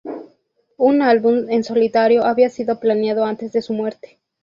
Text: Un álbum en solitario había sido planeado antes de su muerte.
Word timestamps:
Un 0.77 1.03
álbum 1.03 1.45
en 1.51 1.63
solitario 1.63 2.25
había 2.25 2.49
sido 2.49 2.79
planeado 2.79 3.23
antes 3.23 3.51
de 3.53 3.61
su 3.61 3.73
muerte. 3.73 4.17